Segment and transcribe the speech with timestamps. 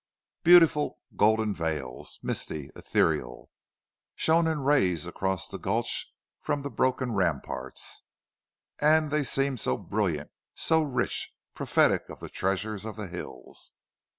[0.43, 3.51] Beautiful golden veils, misty, ethereal,
[4.15, 8.01] shone in rays across the gulch from the broken ramparts;
[8.79, 13.73] and they seemed so brilliant, so rich, prophetic of the treasures of the hills.